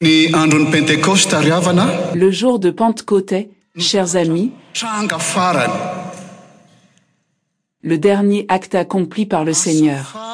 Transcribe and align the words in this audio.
tle 0.00 2.28
jour 2.30 2.60
de 2.60 2.70
pantecote 2.70 3.34
chers 3.76 4.14
amisle 4.14 4.52
dernier 7.82 8.44
acte 8.48 8.76
accompli 8.76 9.26
par 9.26 9.44
le 9.44 9.52
seigneuricette 9.52 10.30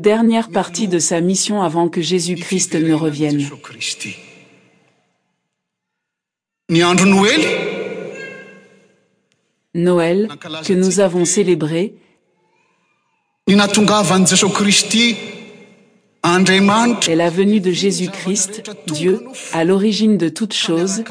dernière 0.00 0.50
partie 0.50 0.86
de 0.86 0.98
sa 1.00 1.20
mission 1.20 1.62
avant 1.62 1.88
que 1.88 2.00
jésus-christ 2.00 2.76
ne 2.76 2.94
revienne 2.94 3.44
noël 9.74 10.28
que 10.64 10.72
nous 10.72 10.98
avons 10.98 11.24
célébré 11.24 11.94
ni 13.46 13.54
natongava 13.54 14.18
jo 14.24 14.48
cris 14.48 15.16
elle 17.08 17.20
a 17.22 17.30
venu 17.30 17.60
de 17.60 17.70
jésus-christ 17.70 18.62
dieu 18.88 19.22
à 19.52 19.62
l'origine 19.64 20.16
de 20.18 20.28
toute 20.28 20.54
chose 20.54 21.04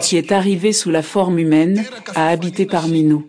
qui 0.00 0.16
est 0.16 0.30
arrivée 0.30 0.72
sous 0.72 0.90
la 0.90 1.02
forme 1.02 1.40
humaine 1.40 1.84
a 2.14 2.28
habité 2.28 2.66
parmi 2.66 3.02
nous 3.02 3.26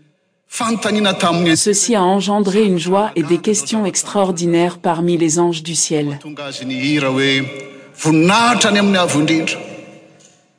ceci 1.56 1.96
a 1.96 2.04
engendré 2.04 2.64
une 2.64 2.78
joie 2.78 3.10
et 3.16 3.24
des 3.24 3.40
questions 3.40 3.86
extraordinaires 3.88 4.78
parmi 4.78 5.18
les 5.18 5.40
anges 5.40 5.64
du 5.64 5.74
ciel 5.74 6.20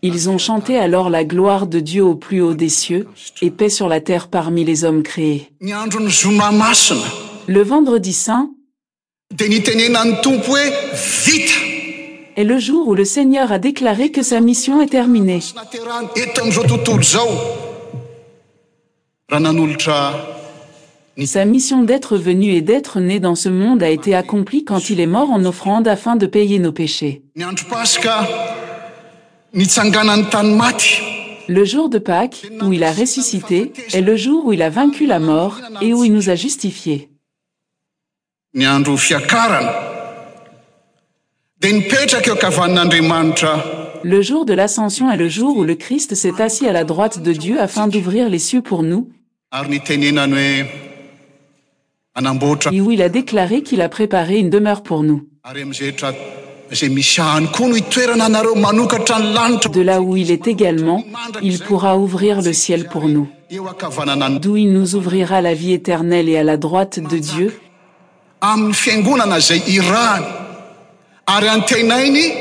ils 0.06 0.28
ont 0.28 0.36
chanté 0.38 0.76
alors 0.76 1.08
la 1.08 1.24
gloire 1.24 1.66
de 1.66 1.80
dieu 1.80 2.04
au 2.04 2.14
plus 2.14 2.42
haut 2.42 2.52
des 2.52 2.68
cieux 2.68 3.08
et 3.40 3.50
paix 3.50 3.70
sur 3.70 3.88
la 3.88 4.02
terre 4.02 4.28
parmi 4.28 4.62
les 4.62 4.84
hommes 4.84 5.02
créés 5.02 5.48
le 5.60 7.62
vendredi 7.62 8.12
saint 8.12 8.50
est 12.36 12.44
le 12.44 12.58
jour 12.58 12.88
où 12.88 12.94
le 12.94 13.04
seigneur 13.06 13.50
a 13.50 13.58
déclaré 13.58 14.10
que 14.10 14.22
sa 14.22 14.40
mission 14.40 14.82
est 14.82 14.88
terminée 14.88 15.40
sa 21.24 21.44
mission 21.46 21.82
d'être 21.82 22.16
venue 22.18 22.50
et 22.50 22.60
d'être 22.60 23.00
née 23.00 23.20
dans 23.20 23.34
ce 23.36 23.48
monde 23.48 23.82
a 23.82 23.88
été 23.88 24.14
accomplie 24.14 24.64
quand 24.64 24.90
il 24.90 25.00
est 25.00 25.06
mort 25.06 25.30
en 25.30 25.46
offrande 25.46 25.88
afin 25.88 26.16
de 26.16 26.26
payer 26.26 26.58
nos 26.58 26.72
péchés 26.72 27.22
le 29.56 31.62
jour 31.64 31.88
de 31.88 31.98
pâque 31.98 32.42
où 32.60 32.72
il 32.72 32.82
a 32.82 32.90
ressuscitéest 32.92 34.00
le 34.00 34.16
jour 34.16 34.46
où 34.46 34.52
il 34.52 34.62
a 34.62 34.70
vaincu 34.70 35.06
la 35.06 35.20
mort 35.20 35.60
et 35.80 35.94
où 35.94 36.02
il 36.02 36.12
nous 36.12 36.28
a 36.28 36.34
justifiéle 36.34 37.02
jour 38.52 38.84
de 44.44 44.52
l'ascension 44.54 45.08
est 45.12 45.16
le 45.16 45.28
jour 45.28 45.56
où 45.56 45.62
le 45.62 45.76
christ 45.76 46.14
s'est 46.16 46.42
assis 46.42 46.66
à 46.66 46.72
la 46.72 46.82
droite 46.84 47.22
de 47.22 47.32
dieu 47.32 47.60
afin 47.60 47.86
d'ouvrir 47.86 48.28
les 48.28 48.40
cieux 48.40 48.60
pour 48.62 48.82
nouset 48.82 49.12
où 52.72 52.90
il 52.90 53.02
a 53.02 53.08
déclaré 53.08 53.62
qu'il 53.62 53.80
a 53.82 53.88
préparé 53.88 54.38
une 54.40 54.50
demeure 54.50 54.82
pour 54.82 55.04
nous 55.04 55.28
misyano 56.82 57.50
itorana 57.76 58.26
an 58.26 58.34
ao 58.34 58.54
l 58.54 59.70
de 59.70 59.80
là 59.84 60.00
où 60.00 60.16
il 60.16 60.30
est 60.30 60.46
également 60.48 61.04
il 61.42 61.58
pourra 61.60 61.96
ouvrir 61.96 62.42
le 62.42 62.52
ciel 62.52 62.88
pour 62.88 63.08
nous 63.08 63.28
d'où 64.40 64.56
il 64.56 64.72
nous 64.72 64.94
ouvrira 64.96 65.40
la 65.40 65.54
vie 65.54 65.72
éternelle 65.72 66.28
et 66.28 66.36
à 66.38 66.42
la 66.42 66.56
droite 66.56 66.98
de 66.98 67.18
dieu 67.18 67.60
aminny 68.40 68.74
fiangonana 68.74 69.40
zay 69.40 69.62
iran 69.68 70.22
ary 71.26 71.48
antenainy 71.48 72.32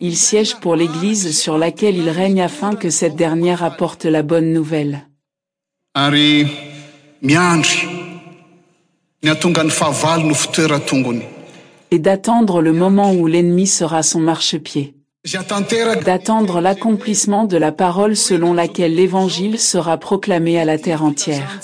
il 0.00 0.16
siège 0.16 0.56
pour 0.56 0.76
l'église 0.76 1.34
sur 1.38 1.56
laquelle 1.56 1.96
il 1.96 2.10
règne 2.10 2.42
afin 2.42 2.74
que 2.74 2.90
cette 2.90 3.16
dernière 3.16 3.64
apporte 3.64 4.04
la 4.04 4.22
bonne 4.22 4.52
nouvelle 4.52 5.06
ary 5.94 6.46
miandry 7.22 7.80
ny 9.22 9.30
atonga 9.30 9.64
ny 9.64 9.70
fahaval 9.70 10.20
no 10.26 10.34
ftoratongony 10.34 11.22
d'attendre 11.94 12.60
le 12.62 12.72
moment 12.72 13.12
où 13.12 13.26
l'ennemi 13.26 13.66
sera 13.66 14.02
son 14.02 14.20
marchepied 14.20 14.94
d'attendre 16.04 16.60
l'accomplissement 16.60 17.46
de 17.46 17.56
la 17.56 17.72
parole 17.72 18.14
selon 18.14 18.54
laquelle 18.54 18.94
l'évangile 18.94 19.58
sera 19.58 19.96
proclamé 19.98 20.56
à 20.60 20.64
la 20.64 20.78
terre 20.78 21.02
entière 21.02 21.58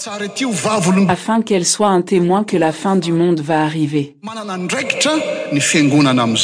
afin 1.08 1.42
qu'elle 1.42 1.64
soit 1.64 1.86
un 1.86 2.02
témoin 2.02 2.42
que 2.42 2.56
la 2.56 2.72
fin 2.72 2.96
du 2.96 3.12
monde 3.12 3.38
va 3.38 3.62
arriver 3.62 4.16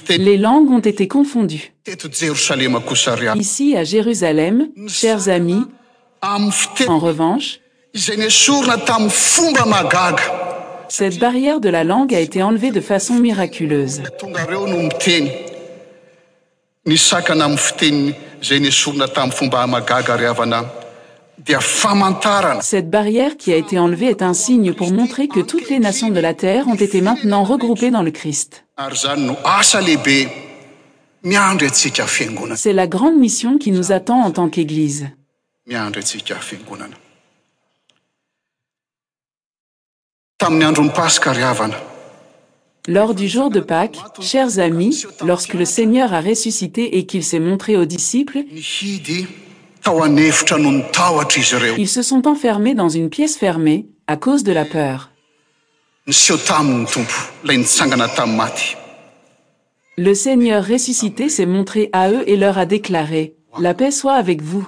les 0.09 0.37
langues 0.37 0.69
ont 0.69 0.79
été 0.79 1.07
confondues 1.07 1.73
ici 3.35 3.75
à 3.75 3.83
jérusalem 3.83 4.67
chers 4.87 5.29
amisen 5.29 5.67
revanche 6.89 7.59
cette 10.89 11.17
barrière 11.17 11.59
de 11.59 11.69
la 11.69 11.83
langue 11.83 12.13
a 12.13 12.19
été 12.19 12.43
enlevée 12.43 12.69
de 12.69 12.81
façon 12.81 13.15
miraculeuse 13.15 14.03
cette 22.61 22.89
barrière 22.89 23.37
qui 23.37 23.53
a 23.53 23.55
été 23.57 23.79
enlevée 23.79 24.05
est 24.07 24.21
un 24.21 24.33
signe 24.35 24.73
pour 24.73 24.91
montrer 24.91 25.27
que 25.27 25.39
toutes 25.39 25.69
les 25.71 25.79
nations 25.79 26.09
de 26.09 26.19
la 26.19 26.33
terre 26.35 26.67
ont 26.67 26.75
été 26.75 27.01
maintenant 27.01 27.43
regroupées 27.43 27.89
dans 27.89 28.03
le 28.03 28.11
christ 28.11 28.62
c'est 32.55 32.73
la 32.73 32.87
grande 32.87 33.15
mission 33.19 33.59
qui 33.59 33.69
nous 33.71 33.91
attend 33.91 34.21
en 34.23 34.31
tant 34.31 34.49
qu'égliselors 34.49 35.11
du 43.15 43.29
jour 43.29 43.51
de 43.51 43.59
pâques 43.59 43.97
chers 44.19 44.57
amis 44.59 45.03
lorsque 45.23 45.53
le 45.53 45.65
seigneur 45.65 46.11
a 46.15 46.21
ressuscité 46.21 46.97
et 46.97 47.05
qu'il 47.05 47.23
s'est 47.23 47.39
montré 47.39 47.77
aux 47.77 47.85
disciples 47.85 48.39
ils 48.39 48.57
se 49.83 52.01
sont 52.01 52.27
enfermés 52.27 52.73
dans 52.73 52.89
une 52.89 53.09
pièce 53.11 53.37
fermée 53.37 53.87
à 54.07 54.17
cause 54.17 54.43
de 54.43 54.51
la 54.51 54.65
peur 54.65 55.12
n 56.05 56.11
tam 56.45 56.83
tompol 56.85 57.47
ntsangana 57.59 58.09
ta 58.11 58.25
le 59.95 60.13
seigneur 60.13 60.65
ressuscité 60.67 61.29
s'est 61.29 61.45
montré 61.45 61.89
à 61.93 62.11
eux 62.11 62.25
et 62.27 62.35
leur 62.35 62.57
a 62.57 62.65
déclaré 62.65 63.35
la 63.57 63.73
paix 63.73 63.89
soit 63.89 64.15
avec 64.15 64.41
vous 64.41 64.67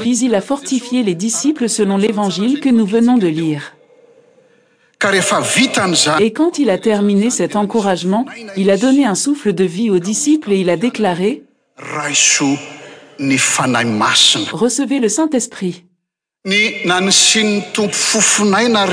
puis 0.00 0.18
il 0.22 0.34
a 0.34 0.40
fortifié 0.40 1.02
les 1.02 1.14
disciples 1.14 1.68
selon 1.68 1.98
l'évangile 1.98 2.60
que 2.62 2.70
nous 2.70 2.86
venons 2.86 3.18
de 3.18 3.26
lire 3.26 3.76
et 6.18 6.30
quand 6.32 6.58
il 6.58 6.70
a 6.70 6.78
terminé 6.78 7.28
cet 7.28 7.54
encouragement 7.54 8.24
il 8.56 8.70
a 8.70 8.78
donné 8.78 9.04
un 9.04 9.14
souffle 9.16 9.52
de 9.52 9.64
vie 9.64 9.90
aux 9.90 9.98
disciples 9.98 10.52
et 10.52 10.60
il 10.60 10.70
a 10.70 10.78
déclaré 10.78 11.42
rso 11.76 12.56
ni 13.18 13.36
fanamasna 13.36 14.40
recevez 14.52 15.00
le 15.00 15.10
saint-esprit 15.10 15.84
nanisintom 16.46 17.88
fofninnnnmnce 17.90 18.90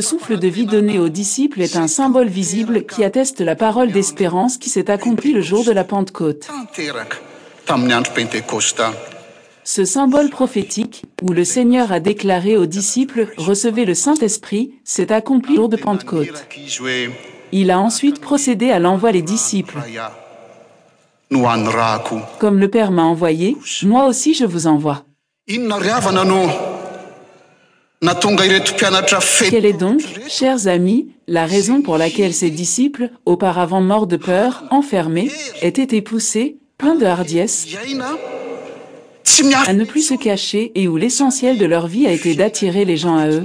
souffle 0.00 0.38
de 0.38 0.46
vie 0.46 0.66
donné 0.66 1.00
au 1.00 1.08
disciples 1.08 1.60
est 1.62 1.74
un 1.76 1.88
symbole 1.88 2.28
visible 2.28 2.86
qui 2.86 3.02
atteste 3.02 3.40
la 3.40 3.56
parole 3.56 3.90
despérance 3.90 4.56
qui 4.56 4.70
s'est 4.70 4.88
accompli 4.88 5.32
le 5.32 5.40
jour 5.40 5.64
de 5.64 5.72
la 5.72 5.82
pentecôtece 5.82 6.48
symbole 9.84 10.30
prophétique 10.30 11.02
où 11.22 11.32
le 11.32 11.44
seigneur 11.44 11.90
a 11.90 11.98
déclaré 11.98 12.56
au 12.56 12.66
disciples 12.66 13.26
recever 13.36 13.84
le 13.84 13.94
saint-esprit 13.94 14.74
s'est 14.84 15.10
accompi 15.12 15.50
le 15.50 15.56
jour 15.56 15.68
de 15.68 15.76
pentecôte 15.76 16.28
il 17.52 17.70
a 17.70 17.80
ensuite 17.80 18.20
procédé 18.20 18.70
à 18.70 18.78
l'envoi 18.78 19.12
des 19.12 19.22
disciples 19.22 19.78
comme 22.40 22.58
le 22.58 22.68
père 22.68 22.90
m'a 22.90 23.04
envoyé 23.04 23.56
moi 23.84 24.06
aussi 24.06 24.34
je 24.34 24.44
vous 24.44 24.66
envoieelle 24.66 25.00
est 29.42 29.72
donc 29.78 30.00
chers 30.28 30.66
amis 30.66 31.10
la 31.28 31.46
raison 31.46 31.82
pour 31.82 31.98
laquelle 31.98 32.34
ces 32.34 32.50
disciples 32.50 33.10
auparavant 33.26 33.80
morts 33.80 34.06
de 34.06 34.16
peur 34.16 34.64
enfermés 34.70 35.30
est 35.62 35.78
été 35.78 36.02
poussés 36.02 36.56
plein 36.78 36.96
de 36.96 37.06
hardiesse 37.06 37.66
à 39.66 39.72
ne 39.72 39.84
plus 39.84 40.02
se 40.08 40.14
cacher 40.14 40.72
et 40.74 40.88
où 40.88 40.96
l'essentiel 40.96 41.58
de 41.58 41.66
leur 41.66 41.86
vie 41.86 42.06
a 42.06 42.12
été 42.12 42.34
d'attirer 42.34 42.84
les 42.84 42.96
gens 42.96 43.16
à 43.16 43.28
eux 43.28 43.44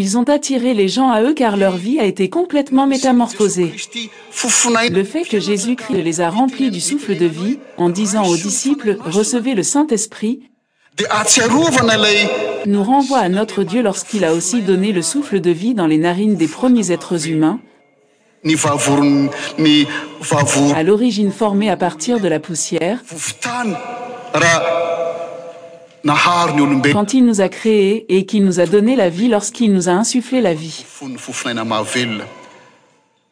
ils 0.00 0.16
ont 0.16 0.22
attiré 0.22 0.74
les 0.74 0.86
gens 0.86 1.10
à 1.10 1.22
eux 1.22 1.34
car 1.34 1.56
leur 1.56 1.76
vie 1.76 1.98
a 1.98 2.04
été 2.04 2.28
complètement 2.28 2.86
métamorphosée 2.86 3.74
le 4.92 5.04
fait 5.04 5.24
que 5.24 5.40
jésus-christ 5.40 5.92
les 5.98 6.20
a 6.20 6.30
remplis 6.30 6.70
du 6.70 6.80
souffle 6.80 7.16
de 7.16 7.26
vie 7.26 7.58
en 7.78 7.88
disant 7.90 8.24
aux 8.28 8.36
disciples 8.36 8.96
recevez 9.04 9.54
le 9.56 9.64
saint-esprit 9.64 10.40
nous 12.66 12.82
renvoie 12.84 13.18
à 13.18 13.28
notre 13.28 13.64
dieu 13.64 13.82
lorsqu'il 13.82 14.24
a 14.24 14.34
aussi 14.34 14.62
donné 14.62 14.92
le 14.92 15.02
souffle 15.02 15.40
de 15.40 15.50
vie 15.50 15.74
dans 15.74 15.88
les 15.88 15.98
narines 15.98 16.36
des 16.36 16.46
premiers 16.48 16.92
êtres 16.92 17.28
humains 17.28 17.58
à 20.76 20.82
l'origine 20.84 21.32
formée 21.32 21.70
à 21.70 21.76
partir 21.76 22.20
de 22.20 22.28
la 22.28 22.38
poussière 22.38 23.02
harolquand 26.06 27.06
il 27.14 27.24
nous 27.26 27.40
a 27.40 27.48
créés 27.48 28.06
et 28.14 28.26
qu'il 28.26 28.44
nous 28.44 28.60
a 28.60 28.66
donné 28.66 28.96
la 28.96 29.08
vie 29.08 29.28
lorsqu'il 29.28 29.72
nous 29.72 29.88
a 29.88 29.92
insufflé 29.92 30.40
la 30.40 30.54
vief 30.54 30.84
fofnaina 31.16 31.64
mavela 31.64 32.24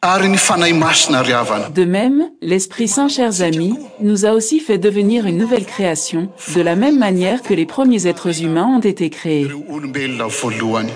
ar 0.01 0.23
ni 0.27 0.37
fanaimasna 0.37 1.21
riavana 1.21 1.69
de 1.69 1.85
même 1.85 2.29
l'esprit 2.41 2.87
saint 2.87 3.07
chers 3.07 3.41
amis 3.41 3.75
nous 4.01 4.25
a 4.25 4.31
aussi 4.31 4.59
fait 4.59 4.77
devenir 4.77 5.25
une 5.25 5.37
nouvelle 5.37 5.65
création 5.65 6.29
de 6.55 6.61
la 6.61 6.75
même 6.75 6.97
manière 6.99 7.41
que 7.41 7.53
les 7.53 7.65
premiers 7.65 8.07
êtres 8.07 8.43
humains 8.43 8.67
ont 8.67 8.79
été 8.81 9.09
créésolombelna 9.09 10.27
voloany 10.27 10.91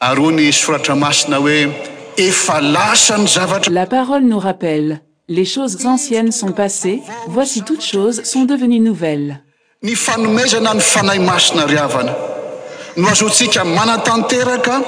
ar 0.00 0.18
où 0.20 0.30
ni 0.30 0.52
soratra 0.52 0.94
masina 0.94 1.40
oe 1.40 1.66
efa 2.16 2.60
lasa 2.60 3.18
n 3.18 3.26
ava 3.40 3.60
la 3.70 3.86
parole 3.86 4.22
nous 4.24 4.38
rappelle 4.38 5.02
les 5.26 5.46
choses 5.46 5.84
anciennes 5.86 6.32
sont 6.32 6.52
passées 6.52 7.00
voici 7.28 7.62
toutes 7.62 7.84
choses 7.84 8.22
sont 8.24 8.44
devenues 8.44 8.80
nouvelles 8.80 9.43
ny 9.84 9.94
fanomezana 9.94 10.72
ny 10.74 10.80
fanai 10.80 11.18
masna 11.20 11.66
riavana 11.66 12.14
noazotsika 12.96 13.64
manatanteraka 13.64 14.78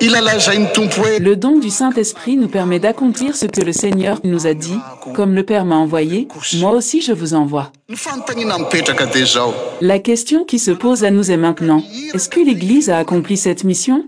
illazai 0.00 0.56
n 0.58 0.66
tompo 0.72 1.02
le 1.20 1.36
don 1.36 1.58
du 1.60 1.68
saint-esprit 1.68 2.36
nous 2.38 2.48
permet 2.48 2.78
d'accomplir 2.80 3.36
ce 3.36 3.44
que 3.44 3.60
le 3.60 3.72
seigneur 3.74 4.18
nous 4.24 4.46
a 4.46 4.54
dit 4.54 4.78
comme 5.14 5.34
le 5.34 5.44
père 5.44 5.66
m'a 5.66 5.74
envoyé 5.76 6.26
moi 6.58 6.70
aussi 6.72 7.02
je 7.02 7.12
vous 7.12 7.34
envoienfanotanina 7.34 8.56
mpetraka 8.60 9.04
de 9.06 9.24
zao 9.26 9.52
la 9.82 9.98
question 9.98 10.44
qui 10.46 10.58
se 10.58 10.70
pose 10.70 11.04
à 11.04 11.10
nous 11.10 11.30
est 11.30 11.36
maintenantest-ce 11.36 12.28
que 12.30 12.40
l'église 12.40 12.88
a 12.88 12.96
accompli 12.96 13.36
cette 13.36 13.64
mission 13.64 14.04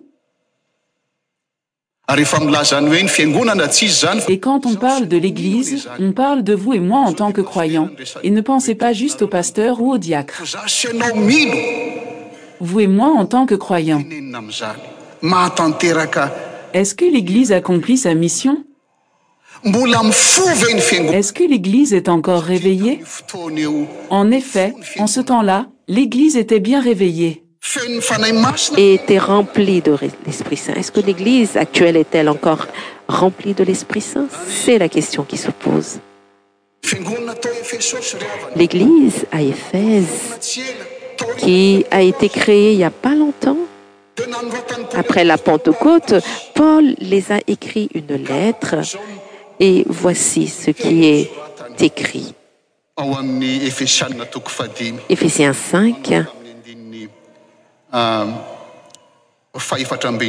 et 4.28 4.38
quand 4.40 4.66
on 4.66 4.75
parle 4.75 5.09
de 5.09 5.16
l'église 5.16 5.88
on 5.99 6.12
parle 6.12 6.42
de 6.45 6.52
vous 6.54 6.75
et 6.75 6.81
moi 6.81 7.00
en 7.00 7.12
tant 7.14 7.33
que 7.33 7.40
croyant 7.40 7.88
et 8.23 8.31
ne 8.31 8.40
pensez 8.42 8.75
pas 8.75 8.92
juste 8.92 9.23
au 9.23 9.28
pasteur 9.28 9.81
ou 9.81 9.92
au 9.92 9.99
diacre 9.99 10.42
vous 12.61 12.81
et 12.81 12.87
moi 12.87 13.14
en 13.16 13.25
tant 13.26 13.47
que 13.47 13.54
croyant 13.54 14.00
est-ce 16.75 16.95
que 16.95 17.04
l'église 17.07 17.50
accomplit 17.52 17.97
sa 17.99 18.12
mission 18.14 18.59
est-ce 19.64 21.33
que 21.33 21.45
l'église 21.49 21.95
est 21.95 22.09
encore 22.11 22.42
réveillée 22.42 23.00
en 24.11 24.31
effet 24.31 24.75
en 24.99 25.07
ce 25.07 25.21
temps-là 25.21 25.66
l'église 25.88 26.37
était 26.37 26.61
bien 26.61 26.81
réveillée 26.83 27.45
e 28.76 28.95
état 28.95 29.19
remplie 29.25 29.81
de 29.81 29.97
l'esprit 30.26 30.57
saint 30.57 30.75
est-ce 30.75 30.90
que 30.90 30.99
l'église 31.00 31.57
actuelle 31.57 31.97
est-elle 31.97 32.28
encore 32.28 32.66
remplie 33.07 33.54
de 33.54 33.62
l'esprit 33.62 34.00
saint 34.00 34.26
c'est 34.49 34.78
la 34.78 34.88
question 34.88 35.23
qui 35.23 35.37
se 35.37 35.50
pose 35.52 36.00
l'église 38.57 39.26
à 39.31 39.42
éphèse 39.42 40.64
qui 41.38 41.85
a 41.90 42.02
été 42.02 42.28
créée 42.28 42.73
il 42.73 42.78
'y 42.81 42.85
a 42.85 42.90
pas 42.90 43.14
longtemps 43.14 43.57
après 44.95 45.23
la 45.23 45.38
pentecôte 45.38 46.14
paul 46.57 46.95
les 46.99 47.31
a 47.31 47.38
écrits 47.47 47.88
une 47.95 48.25
lettre 48.25 48.75
et 49.61 49.85
voici 49.88 50.49
ce 50.49 50.73
qui 50.73 51.04
est 51.04 51.31
écritphsien 51.81 52.40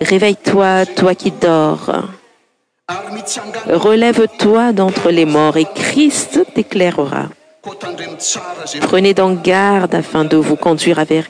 réveille-toi 0.00 0.84
toi 0.86 1.14
qui 1.14 1.30
dort 1.30 1.90
relève-toi 3.78 4.72
d'entre 4.72 5.10
les 5.10 5.24
morts 5.24 5.56
et 5.56 5.66
christ 5.74 6.40
déclairera 6.54 7.26
prenez 8.82 9.14
donc 9.14 9.42
garde 9.42 9.94
afin 9.94 10.24
de 10.24 10.36
vous 10.36 10.56
conduire 10.56 10.98
avec 10.98 11.26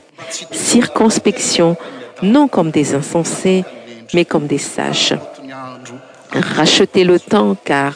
circonspection 0.53 1.77
non 2.23 2.49
comme 2.49 2.71
des 2.71 2.95
insensés 2.95 3.65
mais 4.15 4.25
comme 4.25 4.47
des 4.47 4.59
sages 4.59 5.17
rachetez 6.33 7.05
le 7.05 7.19
temps 7.21 7.57
car 7.65 7.95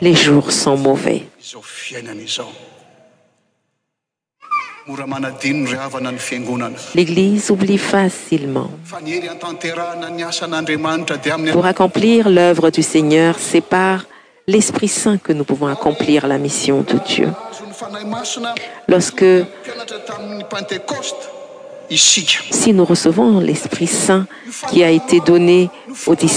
les 0.00 0.14
jours 0.14 0.52
sont 0.52 0.76
mauvais 0.76 1.22
l'église 6.94 7.50
oublie 7.50 7.78
facilementpour 7.78 8.76
accomplir 11.66 12.28
l'œuvre 12.30 12.70
du 12.70 12.82
seigneur 12.84 13.34
c'est 13.38 13.60
par 13.62 14.04
l'esprit 14.46 14.86
saint 14.88 15.18
que 15.18 15.32
nous 15.32 15.42
pouvons 15.44 15.66
accomplir 15.66 16.28
la 16.28 16.38
mission 16.38 16.82
de 16.82 16.94
dieulorsque 17.04 19.24
si 21.90 22.72
nous 22.72 22.84
recevons 22.84 23.40
l'esprit 23.40 23.86
saint 23.88 24.26
qui 24.70 24.82
a 24.84 24.90
été 24.90 25.18
donné 25.20 25.68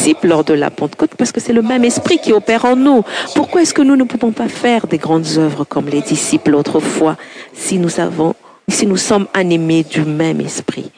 iipllors 0.07 0.43
de 0.43 0.53
la 0.53 0.69
pante 0.71 0.95
côte 0.95 1.11
parce 1.17 1.31
que 1.31 1.39
c'est 1.39 1.53
le 1.53 1.61
même 1.61 1.83
esprit 1.83 2.19
qui 2.19 2.33
opère 2.33 2.65
en 2.65 2.75
nous 2.75 3.03
pourquoi 3.35 3.61
est-ce 3.61 3.73
que 3.73 3.81
nous 3.81 3.95
ne 3.95 4.03
pouvons 4.03 4.31
pas 4.31 4.47
faire 4.47 4.87
de 4.87 4.97
grandes 4.97 5.37
œuvres 5.37 5.63
comme 5.63 5.87
les 5.87 6.01
disciples 6.01 6.55
autrefois 6.55 7.17
si 7.53 7.77
nous 7.77 7.99
avons 7.99 8.33
si 8.69 8.85
nous 8.85 8.97
sommes 8.97 9.27
animés 9.33 9.83
du 9.83 10.01
même 10.01 10.41
esprit 10.41 10.91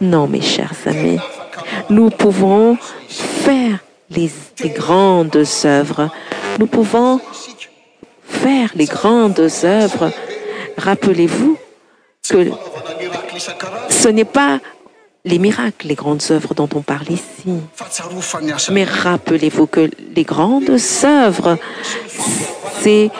non 0.00 0.26
mes 0.26 0.40
chers 0.40 0.74
amis 0.86 1.18
nous 1.90 2.10
pouvons 2.10 2.76
faire 3.08 3.78
les 4.10 4.30
grandes 4.68 5.44
œuvres 5.64 6.10
nous 6.58 6.66
pouvons 6.66 7.20
faire 8.24 8.70
les 8.74 8.86
grandes 8.86 9.48
œuvres 9.64 10.10
rappelez-vous 10.76 11.56
que 12.28 12.50
ce 13.94 14.08
n'est 14.08 14.24
pas 14.24 14.60
lesmiracles 15.28 15.84
les 15.88 15.94
grandes 15.94 16.22
œuvres 16.30 16.54
dont 16.54 16.68
on 16.74 16.82
parle 16.82 17.06
ici 17.10 17.60
mais 18.72 18.84
rappelez-vous 18.84 19.66
que 19.66 19.90
les 20.14 20.24
grandes 20.24 20.68
œuvres 21.04 21.58
c'est 22.80 23.10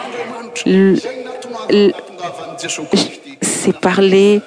parler 3.81 4.41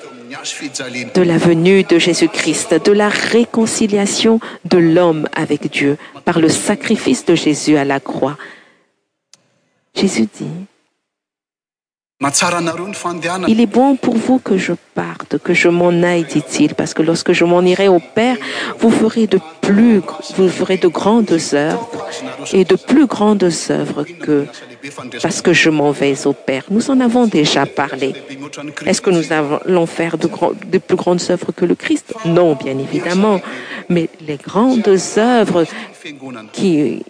de 1.15 1.22
la 1.22 1.38
venue 1.38 1.84
de 1.84 2.00
jésus-christ 2.00 2.74
de 2.84 2.91
la 2.91 3.10
réconciliation 3.10 4.39
de 4.65 4.77
l'homme 4.77 5.27
avec 5.34 5.70
dieu 5.72 5.98
par 6.25 6.39
le 6.39 6.50
sacrifice 6.50 7.25
de 7.25 7.36
jésus 7.36 7.77
à 7.77 7.86
la 7.86 8.00
croix 8.00 8.38
jésus 9.96 10.27
dit 10.39 10.48
il 13.48 13.60
est 13.62 13.66
bon 13.66 13.96
pour 13.96 14.16
vous 14.16 14.38
que 14.40 14.56
je 14.58 14.74
parte 14.94 15.40
que 15.40 15.54
je 15.56 15.68
m'en 15.70 15.90
aille 16.04 16.24
dit-il 16.25 16.75
parce 16.75 16.94
que 16.94 17.01
lorsque 17.01 17.32
je 17.34 17.44
m'en 17.46 17.62
irai 17.62 17.88
au 17.88 17.98
père 18.00 18.38
vovous 18.80 19.10
ferez 19.10 19.28
de 20.78 20.88
grandes 20.88 21.32
œuvres 21.54 21.90
et 22.54 22.63
de 22.63 22.75
plus 22.75 23.08
grandes 23.08 23.44
œuvres 23.70 24.04
que 24.04 24.46
parce 25.22 25.42
que 25.42 25.54
je 25.54 25.70
m'en 25.72 25.90
vais 25.92 26.28
au 26.28 26.34
père 26.34 26.63
nous 26.70 26.92
en 26.92 27.00
avons 27.00 27.25
déjà 27.25 27.66
parlé 27.66 28.13
est-ce 28.86 29.01
que 29.01 29.10
nous 29.10 29.34
allons 29.34 29.86
faire 29.88 30.18
de 30.20 30.78
plus 30.78 30.96
grandes 30.98 31.22
œuvres 31.32 31.51
que 31.56 31.66
le 31.66 31.74
christ 31.75 32.13
non 32.25 32.54
bien 32.56 32.78
évidemment 32.78 33.42
mais 33.90 34.10
les 34.28 34.38
grandes 34.38 34.88
œuvres 35.18 35.66
qui 36.54 37.01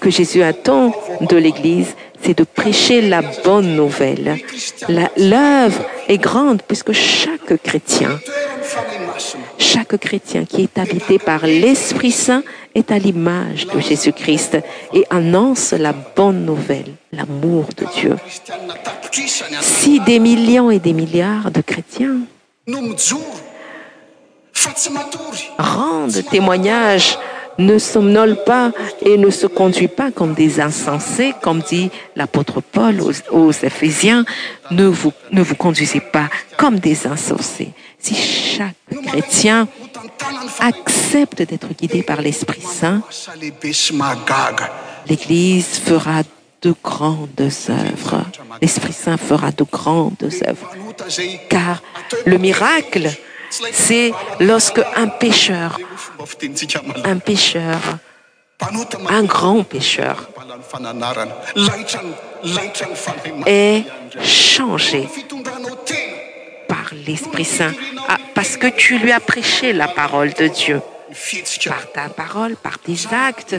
que 0.00 0.10
jésus 0.10 0.42
attend 0.42 0.92
de 1.20 1.36
l'église 1.36 1.94
c'est 2.22 2.36
de 2.36 2.44
prêcher 2.44 3.00
la 3.02 3.22
bonne 3.44 3.74
nouvelle 3.76 4.36
l'œuvre 5.16 5.82
est 6.08 6.18
grande 6.18 6.60
puisque 6.62 6.90
a 6.90 6.92
réechaque 6.92 7.56
chrétien 9.98 10.44
qui 10.44 10.62
est 10.62 10.78
habité 10.78 11.18
par 11.18 11.44
l'esprit 11.46 12.10
saint 12.12 12.42
est 12.74 12.90
à 12.92 12.98
l'image 12.98 13.66
de 13.66 13.78
jésus-crist 13.80 14.58
et 14.94 15.04
annonce 15.10 15.72
la 15.72 15.92
bonne 15.92 16.44
nouvelle 16.46 16.94
l'amour 17.12 17.66
de 17.76 17.84
dieusi 17.96 20.00
des 20.06 20.20
millions 20.20 20.70
et 20.70 20.78
des 20.78 20.92
milliardsde 20.94 21.62
créties 21.62 22.06
rende 25.58 26.24
témoignage 26.30 27.18
ne 27.58 27.78
somnole 27.78 28.42
pas 28.44 28.72
et 29.02 29.18
ne 29.18 29.28
se 29.30 29.46
conduit 29.46 29.88
pas 29.88 30.10
comme 30.10 30.34
des 30.34 30.60
insensés 30.60 31.34
comme 31.42 31.60
dit 31.60 31.90
l'apôtre 32.16 32.60
paul 32.60 33.00
aux 33.30 33.50
éphésiens 33.52 34.24
ne 34.70 34.86
vous 34.86 35.54
conduisez 35.56 36.00
pas 36.00 36.28
comme 36.56 36.78
des 36.78 37.06
insensés 37.06 37.70
si 37.98 38.14
chaque 38.14 38.76
chrétien 39.06 39.66
accepte 40.60 41.42
d'être 41.42 41.68
guidé 41.78 42.02
par 42.02 42.20
l'esprit 42.22 42.62
saint 42.62 43.02
l'église 45.06 45.80
feal'esprit 45.84 46.22
saint 48.92 49.16
fera 49.16 49.42
de 49.52 49.64
grandes 49.64 50.28
œuvres 50.46 50.66
car 51.48 51.82
le 52.26 52.36
miracle 52.38 53.08
c'est 53.72 54.12
lorsqu' 54.40 54.80
un 54.96 55.08
pêcheur 55.08 55.76
un 57.04 57.18
pêcheur 57.18 57.78
un 59.08 59.24
grand 59.24 59.62
pêcheur 59.64 60.28
est 63.46 63.84
changé 64.22 65.08
par 66.68 66.88
l'esprit 67.06 67.44
saint 67.44 67.72
ah, 68.08 68.16
parce 68.34 68.56
que 68.56 68.66
tu 68.68 68.98
lui 68.98 69.12
as 69.12 69.20
prêché 69.20 69.72
la 69.72 69.88
parole 69.88 70.32
de 70.34 70.48
dieu 70.48 70.80
par 71.68 71.90
ta 71.92 72.08
parole 72.08 72.56
par 72.56 72.76
des 72.86 73.06
actesc'est 73.06 73.58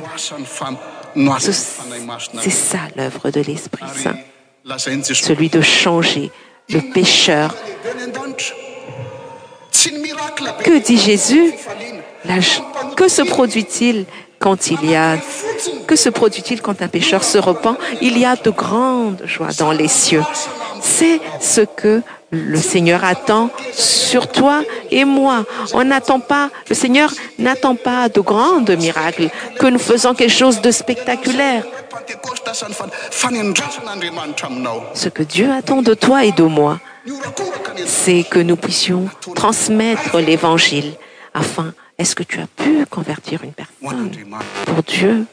ça 2.49 2.79
l'œuvre 2.95 3.29
de 3.31 3.41
l'esprit 3.41 3.83
saint 3.95 4.17
celui 5.15 5.49
de 5.49 5.61
changer 5.61 6.31
le 6.69 6.79
pécheur 6.93 7.53
dit 10.79 10.97
sus 11.17 11.51
que 12.95 13.07
se 13.07 13.21
produit-il 13.23 14.05
quand 14.39 14.55
un 16.81 16.87
pécheur 16.87 17.23
se 17.23 17.37
repent 17.37 17.77
il 18.01 18.17
y 18.17 18.25
a 18.25 18.35
de 18.35 18.49
grandes 18.51 19.21
joies 19.25 19.49
dans 19.59 19.71
les 19.71 19.87
cieux 19.87 20.23
c'est 20.81 21.21
ce 21.39 21.61
que 21.61 22.01
le 22.31 22.57
segneur 22.57 23.03
attend 23.05 23.49
sur 23.73 24.27
toi 24.27 24.61
et 24.91 25.05
moi 25.05 25.45
on 25.73 25.79
le 25.83 25.95
segeur 26.75 27.09
nattend 27.39 27.75
pas 27.75 28.07
de 28.09 28.21
grandes 28.21 28.69
miracles 28.77 29.29
que 29.59 29.65
nous 29.67 29.79
faisons 29.79 30.13
quelque 30.13 30.29
chose 30.31 30.61
de 30.61 30.69
spctaculaire 30.71 31.65
ce 34.93 35.09
que 35.09 35.23
dieu 35.23 35.51
attend 35.51 35.81
de 35.81 35.93
toi 35.93 36.25
et 36.25 36.31
de 36.31 36.43
moi 36.43 36.79
c'est 37.85 38.23
que 38.29 38.39
nous 38.39 38.55
puissions 38.55 39.07
transmettre 39.35 40.17
l'évangile 40.19 40.93
afin 41.33 41.73
est-ce 41.97 42.15
que 42.15 42.23
tu 42.23 42.39
as 42.39 42.47
pu 42.47 42.85
convertir 42.87 43.43
une 43.43 43.53
personne 43.53 44.11
pour 44.65 44.83
dieu 44.83 45.25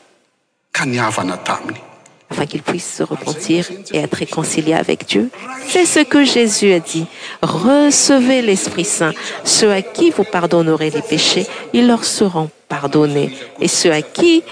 afin 2.31 2.47
qu'ils 2.47 2.63
puissent 2.63 2.97
se 2.97 3.03
repentir 3.03 3.67
et 3.93 3.99
être 3.99 4.15
réconcilié 4.15 4.75
avec 4.75 5.07
dieu 5.07 5.31
c'est 5.69 5.87
ce 5.87 6.01
que 6.01 6.25
jésus 6.25 6.73
a 6.73 6.79
dit 6.81 7.07
recevez 7.43 8.43
l'esprit 8.43 8.85
saint 8.85 9.13
ceux 9.45 9.73
à 9.73 9.83
qui 9.83 10.11
vous 10.11 10.25
pardonnerez 10.25 10.91
les 10.91 11.03
péchés 11.03 11.47
ils 11.73 11.87
leur 11.87 12.05
seront 12.05 12.51
pardonnés 12.69 13.35
et 13.61 13.69
ceux 13.69 13.91
à 13.93 14.03
qui 14.03 14.43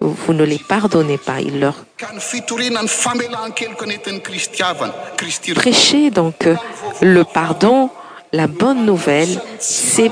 vous 0.00 0.32
ne 0.32 0.44
les 0.44 0.58
pardonnez 0.60 1.18
pas 1.18 1.40
illeurprêchez 1.40 2.40
donc 6.10 6.46
euh, 6.46 6.54
le 7.02 7.24
pardon 7.24 7.90
la 8.32 8.46
bonne 8.46 8.86
nouvelle 8.86 9.28
c'est 9.58 10.10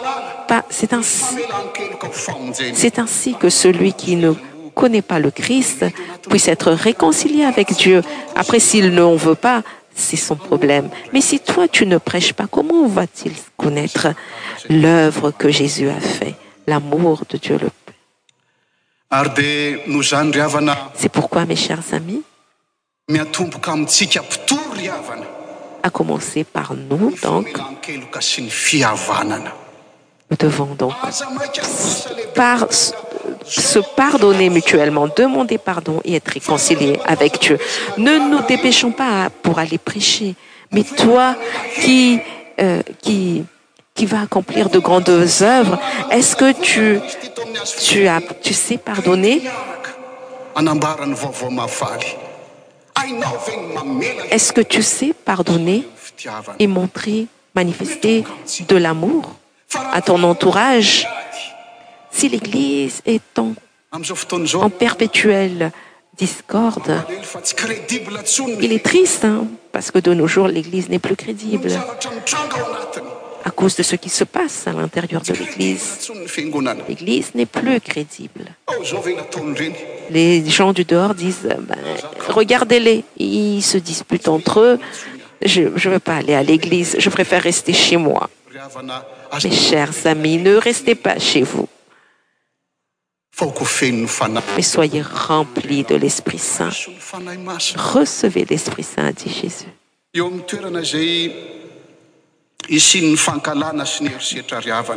ainsi 1.00 3.32
que 3.38 3.48
celui 3.48 3.92
qui 3.92 4.16
ne 4.16 4.32
connaît 4.74 5.02
pas 5.02 5.20
le 5.20 5.30
christ 5.30 5.84
puisse 6.28 6.48
être 6.48 6.72
réconcilié 6.72 7.44
avec 7.44 7.72
dieu 7.76 8.02
après 8.34 8.58
s'il 8.58 8.88
non 8.92 9.14
veut 9.16 9.34
pas 9.36 9.62
c'est 9.94 10.16
son 10.16 10.34
problème 10.34 10.88
mais 11.12 11.20
si 11.20 11.38
toi 11.38 11.68
tu 11.68 11.86
ne 11.86 11.98
prêches 11.98 12.32
pas 12.32 12.46
comment 12.50 12.88
va-t-il 12.88 13.32
connaître 13.56 14.08
l'œuvre 14.68 15.30
que 15.30 15.48
jésus 15.50 15.88
a 15.90 16.00
fait 16.00 16.34
l'amour 16.66 17.20
de 17.30 17.36
dieule 17.38 17.68
c'est 20.94 21.12
pourquoi 21.12 21.44
mes 21.46 21.54
chers 21.56 21.82
amis 21.92 22.22
à 25.82 25.90
commencer 25.90 26.42
par 26.42 26.74
nous 26.74 27.14
doncnous 27.22 27.52
devons 30.40 30.74
donc 30.74 30.92
ar 32.36 32.66
se 33.48 33.78
pardonner 33.94 34.50
mutuellement 34.50 35.06
demander 35.06 35.58
pardon 35.58 36.00
et 36.04 36.14
être 36.16 36.28
réconcilié 36.32 36.98
avec 37.04 37.40
dieu 37.40 37.58
ne 37.98 38.16
nous 38.30 38.44
dépêchons 38.48 38.90
pas 38.90 39.30
pour 39.42 39.60
aller 39.60 39.78
prêcher 39.78 40.34
mais 40.72 40.82
toi 40.82 41.36
qi 41.80 42.18
euh, 42.60 42.82
qi 43.02 43.44
va 44.04 44.20
accomplir 44.20 44.68
de 44.68 44.78
grandes 44.78 45.30
œuvres 45.42 45.78
es-ce 46.10 46.36
qe 46.36 46.50
utu 46.50 47.00
sais 48.52 48.76
pardonne 48.76 49.24
est-ce 54.30 54.52
que 54.54 54.60
tu 54.60 54.82
sais 54.82 55.14
pardonner 55.14 55.84
et 56.58 56.66
montrer 56.66 57.26
manifester 57.54 58.24
de 58.68 58.76
l'amour 58.76 59.30
à 59.92 60.02
ton 60.02 60.20
entourage 60.22 61.08
si 62.10 62.28
l'église 62.28 63.00
est 63.06 63.22
n 63.38 63.54
en 64.56 64.68
perpétuelle 64.70 65.72
discorde 66.18 67.02
il 68.60 68.72
est 68.72 68.84
triste 68.84 69.24
parce 69.72 69.90
que 69.90 69.98
de 69.98 70.12
nos 70.12 70.26
jours 70.26 70.48
l'église 70.48 70.90
n'est 70.90 70.98
plus 70.98 71.16
crédible 71.16 71.70
ece 73.78 73.96
qui 73.98 74.08
se 74.10 74.22
passe 74.24 74.66
à 74.68 74.72
l'intérieur 74.72 75.20
de 75.22 75.32
l'églisel'église 75.34 77.30
n'est 77.34 77.46
plus 77.46 77.80
crédible 77.80 78.44
les 80.10 80.44
gens 80.48 80.72
du 80.72 80.84
dehors 80.84 81.14
disent 81.14 81.48
euh, 81.50 81.54
regardez 82.28 82.80
les 82.80 83.04
ils 83.16 83.62
se 83.62 83.78
disputent 83.78 84.26
entre 84.28 84.58
eux 84.60 84.78
je 85.42 85.88
veux 85.88 85.98
pas 85.98 86.16
aller 86.16 86.34
à 86.34 86.42
l'église 86.42 86.96
je 86.98 87.08
préfère 87.10 87.42
rester 87.42 87.72
chez 87.74 87.96
moi 87.96 88.28
mes 89.44 89.50
chers 89.50 89.92
amis 90.06 90.38
ne 90.38 90.54
restez 90.56 90.94
pas 90.94 91.18
chez 91.18 91.42
vous 91.42 91.66
soyez 94.62 95.02
remplis 95.02 95.82
de 95.84 95.94
l'esprit 95.96 96.38
saint 96.38 96.70
recevez 97.76 98.44
l'esprit 98.46 98.82
sain 98.84 99.12
dit 99.12 99.28
ss 99.30 99.64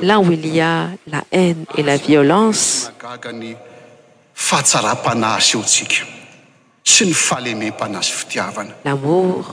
là 0.02 0.20
où 0.20 0.32
il 0.32 0.48
y 0.48 0.60
a 0.62 0.90
la 1.08 1.24
haine 1.32 1.66
et 1.78 1.84
la 1.84 1.98
violencesy 1.98 2.90
fl'amour 7.14 9.46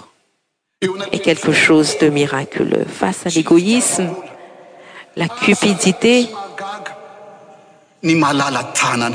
est 1.12 1.18
quelque 1.18 1.52
chose 1.52 1.98
de 1.98 2.08
miraculeux 2.08 2.86
face 2.90 3.26
à 3.26 3.28
l'égoïsme 3.28 4.08
la 5.16 5.28
cupidité 5.28 6.28
ny 8.02 8.14
mlala 8.14 8.64
tanan 8.76 9.14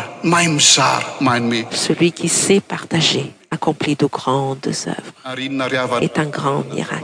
celui 1.79 2.12
qui 2.12 2.27
sait 2.29 2.60
partage 2.60 3.17
accompli 3.50 3.95
de 3.95 4.05
grandes 4.07 4.67
œuvresest 4.67 6.17
un 6.25 6.25
grand 6.25 6.63
mirae 6.74 7.01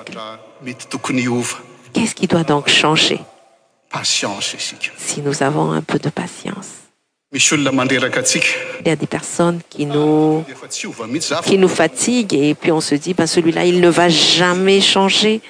ceqi 2.06 2.28
doit 2.28 2.44
donc 2.44 2.68
changer 2.70 3.20
si 4.98 5.22
nous 5.22 5.42
avons 5.42 5.72
un 5.72 5.82
peu 5.82 5.98
de 5.98 6.10
patience 6.10 6.68
o 7.34 7.38
mdrak 7.82 8.16
si 8.26 8.40
ila 8.86 8.96
des 8.96 9.08
personnes 9.18 9.60
qi 9.70 9.88
qui 11.48 11.58
nous 11.58 11.74
fatiguent 11.82 12.34
et 12.36 12.54
puis 12.56 12.72
on 12.72 12.82
se 12.82 12.96
dit 12.96 13.16
celui-là 13.26 13.66
il 13.66 13.80
ne 13.82 13.90
va 13.90 14.10
jamais 14.10 14.82
changer 14.82 15.42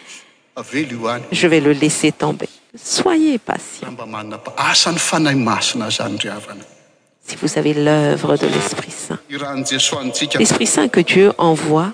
je 1.32 1.48
vais 1.48 1.60
le 1.60 1.74
laisser 1.74 2.12
tomber 2.12 2.50
son 2.80 3.10
ah, 3.10 4.74
fn 4.74 5.46
si 7.28 7.36
vous 7.42 7.48
savez 7.48 7.74
l'euvre 7.74 8.38
de 8.38 8.48
l'esprit 8.48 8.94
sainai 9.04 10.90
que 10.90 11.02
ieu 11.14 11.32
envoet 11.38 11.92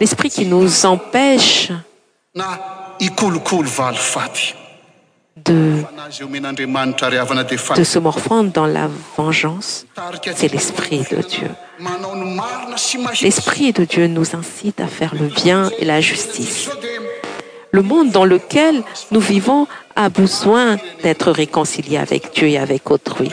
l'esprit 0.00 0.30
qui 0.30 0.46
nous 0.46 0.86
empêche 0.86 1.70
de 7.76 7.84
se 7.84 7.98
morphande 7.98 8.52
dans 8.52 8.66
la 8.66 8.88
vengeance 9.16 9.86
c'est 10.34 10.52
l'esprit 10.52 11.04
de 11.10 11.16
dieu 11.16 11.48
l'esprit 13.22 13.72
de 13.72 13.84
dieu 13.84 14.06
nous 14.06 14.34
incite 14.36 14.80
à 14.80 14.86
faire 14.86 15.14
le 15.14 15.26
bien 15.26 15.70
et 15.78 15.84
la 15.84 16.00
justice 16.00 16.68
le 17.72 17.82
monde 17.82 18.10
dans 18.10 18.24
lequel 18.24 18.82
nous 19.10 19.20
vivons 19.20 19.66
à 19.96 20.08
besoin 20.08 20.78
d'être 21.02 21.30
réconciliés 21.30 21.98
avec 21.98 22.32
dieu 22.34 22.48
et 22.48 22.58
avec 22.58 22.90
autrui 22.90 23.30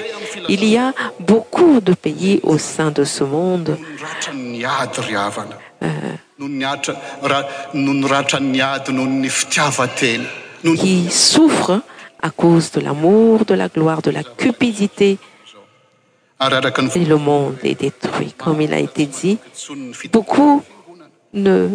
il 0.49 0.63
y 0.65 0.77
a 0.77 0.93
beaucoup 1.19 1.81
de 1.81 1.93
pays 1.93 2.39
au 2.43 2.57
sein 2.57 2.89
de 2.91 3.03
ce 3.03 3.23
monde 3.25 3.77
euh. 5.83 6.17
qui 10.75 11.10
souffrent 11.12 11.81
à 12.21 12.29
cause 12.31 12.71
de 12.71 12.81
l'amour 12.81 13.45
de 13.45 13.53
la 13.55 13.67
gloire 13.67 14.01
de 14.01 14.10
la 14.12 14.23
cupidité 14.23 15.17
le 16.39 17.15
monde 17.15 17.57
est 17.63 17.79
détruit 17.79 18.33
comme 18.38 18.60
il 18.62 18.73
a 18.73 18.79
été 18.79 19.05
dit 19.05 19.38
beaucoup 20.12 20.63
ne 21.33 21.69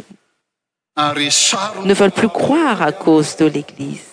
veulent 1.93 2.11
plus 2.13 2.29
croire 2.29 2.81
à 2.83 2.93
cause 2.93 3.37
de 3.37 3.47
l'église 3.47 4.13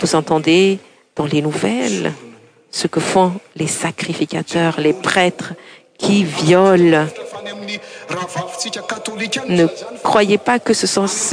hvous 0.00 0.12
entendez 0.14 0.78
dans 1.14 1.24
les 1.26 1.42
nouvelles 1.42 2.12
ce 2.70 2.86
que 2.88 3.00
font 3.00 3.32
les 3.54 3.66
sacrificateurs 3.68 4.80
les 4.80 4.92
prêtres 4.92 5.52
qui 5.98 6.24
violent 6.24 7.06
ne 9.48 9.66
croyez 10.02 10.36
pas 10.38 10.58
que 10.58 10.74
c'est 10.74 10.86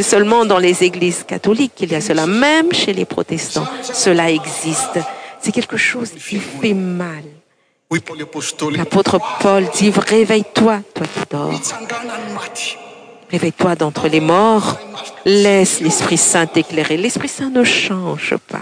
seulement 0.03 0.45
dans 0.45 0.57
les 0.59 0.83
églises 0.83 1.23
catholiques 1.27 1.73
qu'il 1.75 1.91
y 1.91 1.95
a 1.95 2.01
cela 2.01 2.27
même 2.27 2.71
chez 2.71 2.93
les 2.93 3.05
protestants 3.05 3.65
cela 3.81 4.29
existe 4.31 4.99
c'est 5.41 5.51
quelque 5.51 5.77
chose 5.77 6.11
qui 6.11 6.35
fait 6.39 6.73
mallapôtre 6.75 9.19
paul 9.39 9.65
dit 9.75 9.91
réveille-toi 9.91 10.79
toi 10.93 11.05
i 11.15 11.23
dors 11.31 11.59
réveille 13.31 13.53
toi 13.53 13.75
d'entre 13.75 14.07
les 14.07 14.19
morts 14.19 14.79
laisse 15.25 15.81
l'esprit 15.81 16.17
saint 16.17 16.45
téclairer 16.45 16.97
l'esprit 16.97 17.27
saint 17.27 17.49
ne 17.49 17.63
change 17.63 18.35
pas 18.49 18.61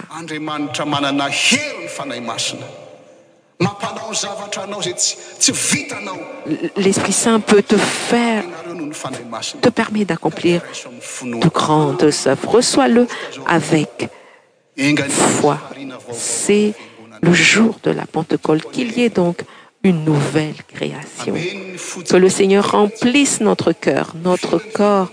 l'esprit 6.78 7.12
saint 7.14 7.40
peut 7.40 7.64
te 7.64 7.76
permetr 9.70 10.06
d'accomplir 10.08 10.62
de 11.24 11.48
grandes 11.50 12.04
œuvres 12.26 12.50
reçois 12.50 12.88
le 12.88 13.08
avec 13.46 14.10
foi 15.10 15.58
c'est 16.14 16.74
le 17.22 17.34
jour 17.34 17.78
de 17.84 17.92
la 17.92 18.06
pontecolle 18.06 18.62
qu'il 18.64 18.98
y 19.00 19.06
ast 19.06 19.16
donc 19.16 19.44
nouvellecréation 19.92 21.34
que 22.10 22.16
le 22.18 22.30
seigneur 22.30 22.72
remplisse 22.72 23.42
notre 23.42 23.74
cœur 23.74 24.14
notre 24.24 24.58
corps 24.60 25.12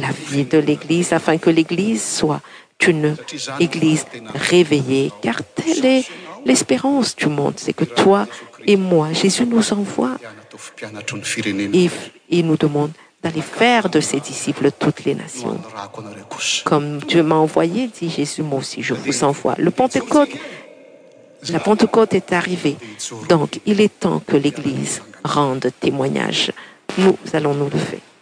la 0.00 0.08
vie 0.30 0.44
de 0.44 0.58
l'église 0.58 1.12
afin 1.12 1.36
que 1.36 1.50
l'église 1.50 2.02
soit 2.02 2.40
une 2.86 3.16
église 3.58 4.06
réveillée 4.34 5.12
car 5.20 5.42
telle 5.44 5.84
est 5.84 6.04
l'espérance 6.46 7.14
du 7.14 7.26
monde 7.26 7.54
c'est 7.56 7.74
que 7.74 7.84
toi 7.84 8.26
et 8.66 8.76
moi 8.76 9.12
jésus 9.12 9.44
nous 9.46 9.72
envoie 9.74 10.16
il 12.30 12.46
nous 12.46 12.56
demande 12.56 12.92
d'aller 13.22 13.42
faire 13.42 13.90
de 13.90 14.00
ses 14.00 14.18
disciples 14.20 14.70
toutes 14.78 15.04
les 15.04 15.14
nations 15.14 15.58
comme 16.64 16.98
dieu 17.00 17.22
m'as 17.22 17.34
envoyé 17.34 17.88
dit 17.88 18.08
jésus 18.08 18.42
moi 18.42 18.60
aussi 18.60 18.82
je 18.82 18.94
vous 18.94 19.24
envoie 19.24 19.56
le 19.58 19.70
pentecôte 19.70 20.30
la 21.48 21.60
ponte 21.60 21.86
côte 21.86 22.14
est 22.14 22.32
arrivée 22.32 22.76
donc 23.28 23.60
il 23.66 23.80
est 23.80 24.00
temps 24.00 24.22
que 24.26 24.36
l'église 24.36 25.02
rende 25.24 25.68
témoignage 25.80 26.52
nous 26.98 27.16
allons 27.32 27.54
nous 27.54 27.70
le 27.70 27.78
faire 27.78 28.00